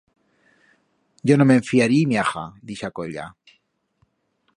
[1.31, 3.27] Yo no me'n fiarí miaja d'ixa colla.